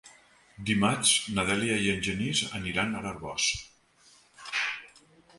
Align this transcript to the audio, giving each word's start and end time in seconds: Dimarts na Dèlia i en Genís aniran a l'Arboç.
Dimarts 0.67 1.09
na 1.39 1.43
Dèlia 1.49 1.75
i 1.83 1.91
en 1.91 2.01
Genís 2.07 2.41
aniran 2.59 2.95
a 2.95 3.03
l'Arboç. 3.03 3.51